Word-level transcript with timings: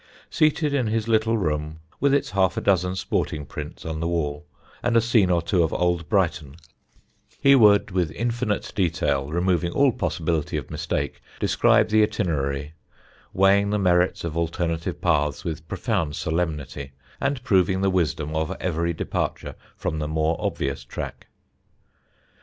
Seated 0.31 0.73
in 0.73 0.87
his 0.87 1.07
little 1.07 1.37
room, 1.37 1.77
with 1.99 2.11
its 2.11 2.31
half 2.31 2.57
a 2.57 2.61
dozen 2.61 2.95
sporting 2.95 3.45
prints 3.45 3.85
on 3.85 3.99
the 3.99 4.07
wall 4.07 4.47
and 4.81 4.97
a 4.97 4.99
scene 4.99 5.29
or 5.29 5.43
two 5.43 5.61
of 5.61 5.71
old 5.73 6.09
Brighton, 6.09 6.55
he 7.39 7.53
would, 7.53 7.91
with 7.91 8.09
infinite 8.13 8.71
detail, 8.75 9.29
removing 9.29 9.71
all 9.73 9.91
possibility 9.91 10.57
of 10.57 10.71
mistake, 10.71 11.21
describe 11.39 11.89
the 11.89 12.01
itinerary, 12.01 12.73
weighing 13.31 13.69
the 13.69 13.77
merits 13.77 14.23
of 14.23 14.35
alternative 14.35 14.99
paths 15.01 15.43
with 15.43 15.67
profound 15.67 16.15
solemnity, 16.15 16.93
and 17.19 17.43
proving 17.43 17.81
the 17.81 17.91
wisdom 17.91 18.35
of 18.35 18.57
every 18.59 18.93
departure 18.93 19.53
from 19.77 19.99
the 19.99 20.07
more 20.07 20.35
obvious 20.39 20.83
track. 20.83 21.27